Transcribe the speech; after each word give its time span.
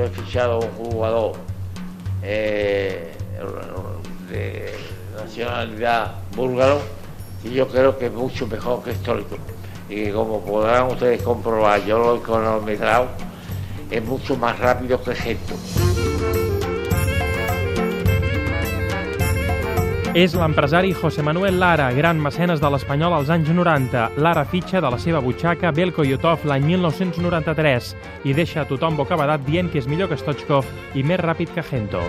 yo 0.00 0.06
he 0.06 0.08
fichado 0.08 0.60
un 0.60 0.70
jugador 0.70 1.32
eh, 2.22 3.12
de 4.30 4.74
nacionalidad 5.14 6.14
búlgaro 6.34 6.80
y 7.44 7.50
yo 7.50 7.68
creo 7.68 7.98
que 7.98 8.06
es 8.06 8.12
mucho 8.12 8.46
mejor 8.46 8.82
que 8.82 8.92
histórico. 8.92 9.36
Y 9.90 10.10
como 10.10 10.40
podrán 10.40 10.86
ustedes 10.86 11.22
comprobar, 11.22 11.84
yo 11.84 11.98
lo 11.98 12.16
he 12.16 12.20
cronometrado, 12.22 13.08
es 13.90 14.02
mucho 14.02 14.36
más 14.36 14.58
rápido 14.58 15.02
que 15.02 15.14
Gento. 15.14 15.54
És 20.10 20.32
l'empresari 20.34 20.90
José 20.90 21.22
Manuel 21.22 21.60
Lara, 21.62 21.92
gran 21.94 22.18
mecenes 22.18 22.58
de 22.58 22.66
l'Espanyol 22.66 23.14
als 23.14 23.28
anys 23.30 23.52
90. 23.54 24.08
Lara 24.18 24.42
fitxa 24.42 24.80
de 24.82 24.90
la 24.90 24.98
seva 24.98 25.20
butxaca 25.22 25.70
Belko 25.70 26.02
Yotov 26.02 26.42
l'any 26.50 26.66
1993 26.72 27.92
i 28.26 28.34
deixa 28.34 28.64
a 28.64 28.66
tothom 28.66 28.98
bocabadat 28.98 29.46
dient 29.46 29.70
que 29.70 29.78
és 29.78 29.86
millor 29.86 30.10
que 30.10 30.18
Stoichkov 30.18 30.66
i 30.98 31.06
més 31.06 31.22
ràpid 31.22 31.54
que 31.54 31.62
Gento. 31.62 32.02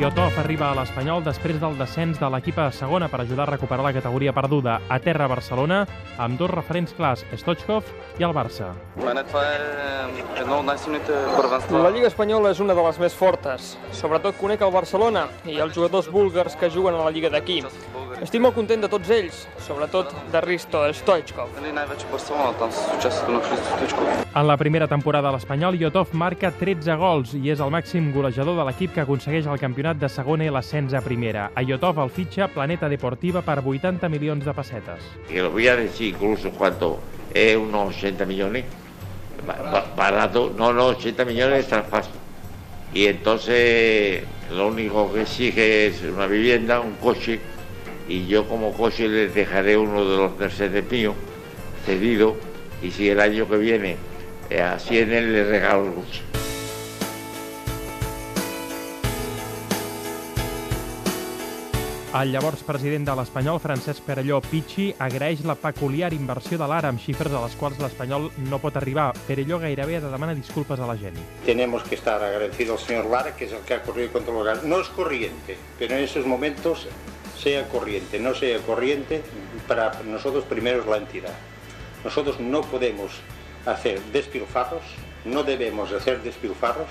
Yotov 0.00 0.32
arriba 0.40 0.70
a 0.70 0.76
l'Espanyol 0.76 1.20
després 1.20 1.58
del 1.60 1.74
descens 1.76 2.16
de 2.16 2.28
l'equip 2.32 2.56
a 2.58 2.70
segona 2.72 3.10
per 3.12 3.20
ajudar 3.20 3.44
a 3.44 3.50
recuperar 3.50 3.84
la 3.84 3.92
categoria 3.92 4.32
perduda 4.32 4.78
a 4.88 4.96
terra 5.04 5.26
Barcelona 5.28 5.82
amb 6.16 6.38
dos 6.40 6.50
referents 6.50 6.94
clars, 6.96 7.26
Stoichkov 7.36 7.84
i 8.18 8.24
el 8.24 8.32
Barça. 8.32 8.72
La 11.76 11.92
Lliga 11.92 12.08
Espanyola 12.08 12.54
és 12.56 12.64
una 12.64 12.74
de 12.74 12.86
les 12.88 13.02
més 13.04 13.14
fortes. 13.14 13.76
Sobretot 13.92 14.40
conec 14.40 14.64
el 14.64 14.72
Barcelona 14.72 15.26
i 15.44 15.60
els 15.60 15.76
jugadors 15.76 16.08
búlgars 16.08 16.56
que 16.56 16.72
juguen 16.72 16.96
a 16.96 17.04
la 17.04 17.12
Lliga 17.12 17.28
d'aquí. 17.28 17.60
Estic 18.22 18.38
molt 18.38 18.54
content 18.54 18.78
de 18.84 18.86
tots 18.86 19.08
ells, 19.10 19.38
sobretot 19.66 20.12
de 20.30 20.40
Risto 20.44 20.84
Stoichkov. 20.94 21.48
En 24.34 24.46
la 24.46 24.56
primera 24.56 24.86
temporada 24.86 25.28
a 25.28 25.32
l'Espanyol, 25.34 25.74
Yotov 25.80 26.12
marca 26.14 26.52
13 26.54 26.94
gols 27.00 27.32
i 27.34 27.50
és 27.50 27.60
el 27.60 27.72
màxim 27.74 28.12
golejador 28.14 28.54
de 28.60 28.66
l'equip 28.68 28.94
que 28.94 29.02
aconsegueix 29.02 29.48
el 29.50 29.58
campionat 29.58 29.98
de 29.98 30.08
segona 30.08 30.46
i 30.46 30.52
l'ascens 30.54 30.94
a 30.94 31.02
primera. 31.02 31.50
A 31.54 31.64
Yotov 31.66 31.98
el 32.04 32.10
fitxa 32.14 32.46
Planeta 32.54 32.88
Deportiva 32.88 33.42
per 33.42 33.58
80 33.58 34.08
milions 34.08 34.44
de 34.46 34.54
pessetes. 34.54 35.02
Y 35.28 35.40
lo 35.42 35.50
voy 35.50 35.66
a 35.66 35.74
decir 35.76 36.14
incluso 36.14 36.50
cuánto 36.50 37.00
es 37.34 37.56
unos 37.56 37.96
80 37.96 38.24
millones. 38.24 38.64
Ba- 39.46 39.58
ba- 39.72 39.84
Barato, 39.96 40.52
no, 40.56 40.72
no, 40.72 40.86
80 40.94 41.24
millones 41.24 41.64
de 41.64 41.68
traspaso. 41.70 42.10
Y 42.94 43.06
entonces 43.06 44.22
lo 44.52 44.68
único 44.68 45.12
que 45.12 45.22
exige 45.22 45.86
es 45.88 46.02
una 46.04 46.26
vivienda, 46.28 46.78
un 46.80 46.92
coche, 47.02 47.40
y 48.08 48.26
yo 48.26 48.48
como 48.48 48.72
coche 48.72 49.08
les 49.08 49.34
dejaré 49.34 49.76
uno 49.76 50.04
de 50.04 50.16
los 50.16 50.38
Mercedes 50.38 50.90
míos 50.90 51.14
cedido, 51.84 52.36
y 52.82 52.90
si 52.90 53.08
el 53.08 53.20
año 53.20 53.48
que 53.48 53.56
viene 53.56 53.96
eh, 54.50 54.60
ascienden, 54.60 55.32
les 55.32 55.46
regalo 55.46 55.86
el 55.86 55.94
coche. 55.94 56.22
El 62.12 62.28
llavors 62.28 62.60
president 62.60 63.06
de 63.08 63.12
l'Espanyol, 63.16 63.56
Francesc 63.56 64.02
Perelló 64.04 64.42
Pichi, 64.44 64.90
agraeix 65.00 65.40
la 65.48 65.54
peculiar 65.56 66.10
inversió 66.12 66.58
de 66.60 66.66
l'ara 66.68 66.90
amb 66.92 67.00
xifres 67.00 67.32
a 67.32 67.40
les 67.40 67.54
quals 67.56 67.80
l'Espanyol 67.80 68.26
no 68.50 68.58
pot 68.60 68.76
arribar. 68.76 69.06
Perelló 69.24 69.56
gairebé 69.62 69.96
demana 70.04 70.34
disculpes 70.36 70.76
a 70.78 70.90
la 70.90 70.98
gent. 71.00 71.16
Tenemos 71.46 71.84
que 71.84 71.94
estar 71.94 72.22
agradecidos 72.22 72.82
al 72.82 72.86
señor 72.86 73.06
Lara, 73.06 73.34
que 73.34 73.46
es 73.46 73.52
el 73.52 73.64
que 73.64 73.72
ha 73.72 73.82
corrido 73.82 74.12
contra 74.12 74.30
el 74.30 74.38
lugar. 74.40 74.62
No 74.64 74.82
es 74.82 74.88
corriente, 74.88 75.56
pero 75.78 75.96
en 75.96 76.04
esos 76.04 76.26
momentos 76.26 76.86
sea 77.42 77.68
corriente, 77.68 78.20
no 78.20 78.34
sea 78.34 78.58
corriente, 78.60 79.22
para 79.66 79.92
nosotros 80.04 80.44
primero 80.44 80.80
es 80.80 80.86
la 80.86 80.98
entidad. 80.98 81.34
Nosotros 82.04 82.38
no 82.38 82.60
podemos 82.62 83.12
hacer 83.66 84.00
despilfarros, 84.12 84.82
no 85.24 85.42
debemos 85.42 85.92
hacer 85.92 86.22
despilfarros, 86.22 86.88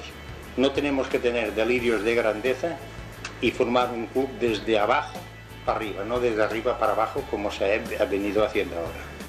no 0.57 0.71
tenemos 0.71 1.07
que 1.07 1.19
tener 1.19 1.53
delirios 1.53 2.03
de 2.03 2.15
grandeza 2.15 2.77
y 3.39 3.51
formar 3.51 3.91
un 3.91 4.07
club 4.07 4.29
desde 4.39 4.77
abajo 4.77 5.17
para 5.65 5.77
arriba, 5.77 6.03
no 6.03 6.19
desde 6.19 6.43
arriba 6.43 6.77
para 6.77 6.93
abajo 6.93 7.23
como 7.29 7.49
se 7.51 7.81
ha 7.99 8.05
venido 8.05 8.43
haciendo 8.43 8.75
ahora. 8.75 9.20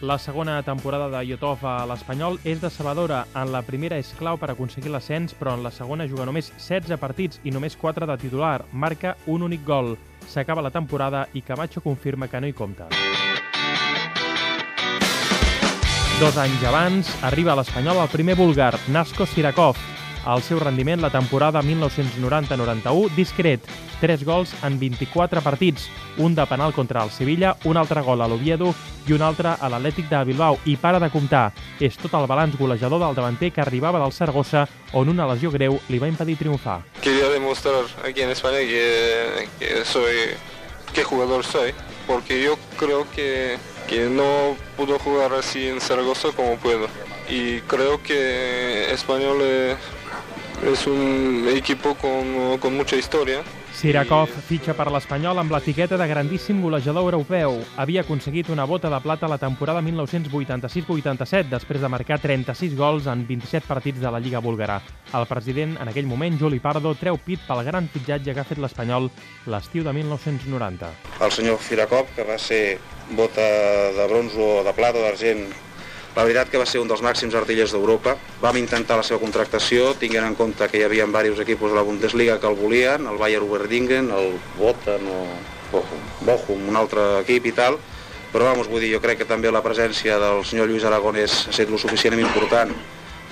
La 0.00 0.18
segona 0.18 0.62
temporada 0.62 1.08
de 1.08 1.20
Yotov 1.24 1.62
a 1.64 1.84
l'Espanyol 1.86 2.40
és 2.44 2.60
decebedora. 2.60 3.22
En 3.38 3.52
la 3.54 3.62
primera 3.62 3.96
és 3.96 4.10
clau 4.18 4.36
per 4.36 4.50
aconseguir 4.50 4.90
l'ascens, 4.92 5.36
però 5.38 5.54
en 5.54 5.62
la 5.62 5.70
segona 5.70 6.08
juga 6.10 6.26
només 6.26 6.50
16 6.58 6.98
partits 7.00 7.40
i 7.44 7.54
només 7.54 7.78
4 7.78 8.06
de 8.10 8.18
titular. 8.26 8.64
Marca 8.72 9.16
un 9.26 9.46
únic 9.46 9.64
gol. 9.64 9.94
S'acaba 10.26 10.64
la 10.64 10.74
temporada 10.74 11.28
i 11.32 11.42
Camacho 11.42 11.80
confirma 11.80 12.28
que 12.28 12.40
no 12.40 12.50
hi 12.50 12.52
compta. 12.52 12.90
Dos 16.20 16.36
anys 16.38 16.62
abans 16.62 17.16
arriba 17.26 17.54
a 17.54 17.58
l'Espanyol 17.62 18.04
el 18.04 18.12
primer 18.12 18.36
búlgar, 18.38 18.74
Nasko 18.88 19.26
Sirakov. 19.26 19.93
El 20.24 20.40
seu 20.40 20.56
rendiment 20.56 21.02
la 21.04 21.10
temporada 21.12 21.60
1990-91 21.60 23.10
discret, 23.12 23.66
3 24.00 24.22
gols 24.24 24.54
en 24.64 24.78
24 24.80 25.42
partits, 25.44 25.90
un 26.16 26.34
de 26.34 26.46
penal 26.48 26.72
contra 26.72 27.02
el 27.04 27.10
Sevilla, 27.10 27.56
un 27.64 27.76
altre 27.76 28.00
gol 28.00 28.22
a 28.24 28.28
l'Oviedo 28.28 28.72
i 29.04 29.12
un 29.12 29.22
altre 29.22 29.52
a 29.52 29.68
l'Atlètic 29.68 30.08
de 30.08 30.22
Bilbao. 30.24 30.56
I 30.64 30.78
para 30.80 31.00
de 31.02 31.10
comptar. 31.12 31.50
És 31.76 31.98
tot 32.00 32.14
el 32.16 32.24
balanç 32.30 32.56
golejador 32.56 33.02
del 33.02 33.16
davanter 33.18 33.52
que 33.52 33.60
arribava 33.60 34.00
del 34.00 34.16
Saragossa, 34.16 34.64
on 34.96 35.12
una 35.12 35.28
lesió 35.28 35.52
greu 35.52 35.76
li 35.92 36.00
va 36.00 36.08
impedir 36.08 36.38
triomfar. 36.40 36.80
Quería 37.02 37.28
demostrar 37.28 37.84
aquí 38.08 38.22
en 38.22 38.30
España 38.30 38.64
que, 38.64 39.48
que 39.58 39.84
soy, 39.84 40.32
qué 40.94 41.04
jugador 41.04 41.44
soy, 41.44 41.74
porque 42.06 42.42
yo 42.42 42.56
creo 42.78 43.06
que, 43.14 43.58
que 43.88 44.08
no 44.08 44.56
puedo 44.78 44.98
jugar 44.98 45.34
así 45.34 45.68
en 45.68 45.82
Zaragoza 45.82 46.28
como 46.34 46.56
puedo. 46.56 46.88
Y 47.28 47.60
creo 47.60 48.02
que 48.02 48.92
Español 48.92 49.38
eh, 49.42 49.76
es 50.62 50.86
un 50.86 51.46
equipo 51.48 51.94
con, 51.94 52.58
con 52.58 52.76
mucha 52.76 52.96
historia. 52.96 53.42
Sirakov 53.74 54.30
fitxa 54.46 54.72
per 54.78 54.86
l'Espanyol 54.94 55.40
amb 55.42 55.50
l'etiqueta 55.50 55.96
de 55.98 56.06
grandíssim 56.06 56.60
golejador 56.62 57.08
europeu. 57.08 57.56
Havia 57.76 58.04
aconseguit 58.04 58.48
una 58.54 58.64
bota 58.64 58.88
de 58.88 59.00
plata 59.02 59.28
la 59.28 59.38
temporada 59.38 59.82
1986-87 59.82 61.50
després 61.50 61.82
de 61.82 61.90
marcar 61.90 62.20
36 62.22 62.76
gols 62.78 63.08
en 63.10 63.26
27 63.26 63.66
partits 63.66 64.00
de 64.00 64.12
la 64.14 64.22
Lliga 64.22 64.38
búlgara. 64.38 64.78
El 65.12 65.26
president, 65.26 65.76
en 65.82 65.90
aquell 65.90 66.06
moment, 66.06 66.38
Juli 66.38 66.62
Pardo, 66.62 66.94
treu 66.94 67.18
pit 67.18 67.42
pel 67.48 67.64
gran 67.66 67.90
fitxatge 67.90 68.32
que 68.32 68.40
ha 68.40 68.46
fet 68.46 68.62
l'Espanyol 68.62 69.10
l'estiu 69.50 69.82
de 69.82 69.92
1990. 69.92 70.94
el 71.20 71.32
senyor 71.32 71.58
Firakov, 71.58 72.06
que 72.14 72.24
va 72.24 72.38
ser 72.38 72.78
bota 73.10 73.42
de 73.92 74.06
bronze 74.08 74.38
o 74.38 74.64
de 74.64 74.72
plata 74.72 74.98
o 74.98 75.02
d'argent. 75.02 75.48
La 76.14 76.22
veritat 76.22 76.50
que 76.50 76.60
va 76.60 76.66
ser 76.66 76.78
un 76.78 76.86
dels 76.86 77.02
màxims 77.02 77.34
artillers 77.34 77.72
d'Europa. 77.74 78.14
Vam 78.42 78.58
intentar 78.60 78.98
la 79.00 79.06
seva 79.06 79.18
contractació, 79.18 79.92
tinguent 79.98 80.28
en 80.28 80.36
compte 80.38 80.68
que 80.70 80.78
hi 80.78 80.84
havia 80.86 81.08
diversos 81.08 81.42
equips 81.42 81.66
de 81.72 81.74
la 81.74 81.82
Bundesliga 81.82 82.38
que 82.38 82.46
el 82.46 82.54
volien, 82.54 83.08
el 83.10 83.18
Bayer 83.18 83.42
Uberdingen, 83.42 84.12
el 84.14 84.38
Botan 84.58 85.08
o 85.10 85.24
Bochum, 85.72 86.04
Bochum, 86.22 86.68
un 86.70 86.78
altre 86.78 87.02
equip 87.24 87.50
i 87.50 87.52
tal, 87.56 87.80
però 88.30 88.52
vamos, 88.52 88.70
vull 88.70 88.82
dir, 88.82 88.92
jo 88.94 89.02
crec 89.02 89.20
que 89.22 89.26
també 89.30 89.50
la 89.50 89.62
presència 89.62 90.20
del 90.22 90.44
senyor 90.46 90.70
Lluís 90.70 90.86
Aragonès 90.86 91.34
ha 91.48 91.54
estat 91.54 91.70
lo 91.70 91.78
suficientment 91.82 92.28
important 92.28 92.70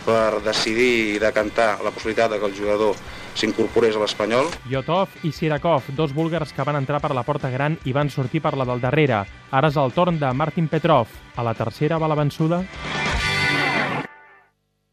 per 0.03 0.43
decidir 0.43 0.93
i 1.14 1.19
decantar 1.22 1.76
la 1.82 1.91
possibilitat 1.94 2.34
de 2.34 2.41
que 2.43 2.50
el 2.50 2.56
jugador 2.59 2.99
s'incorporés 3.34 3.97
a 3.97 4.03
l'Espanyol. 4.03 4.50
Yotov 4.70 5.12
i 5.26 5.32
Sirakov, 5.32 5.91
dos 5.97 6.15
búlgars 6.15 6.53
que 6.53 6.66
van 6.66 6.81
entrar 6.81 7.00
per 7.00 7.15
la 7.15 7.26
porta 7.26 7.50
gran 7.50 7.78
i 7.84 7.93
van 7.93 8.10
sortir 8.10 8.43
per 8.43 8.56
la 8.56 8.69
del 8.69 8.81
darrere. 8.81 9.25
Ara 9.50 9.69
és 9.72 9.76
el 9.76 9.93
torn 9.93 10.19
de 10.20 10.32
Martin 10.32 10.69
Petrov. 10.69 11.09
A 11.37 11.43
la 11.43 11.54
tercera 11.54 11.98
va 11.98 12.10
la 12.10 12.19
vençuda? 12.19 12.62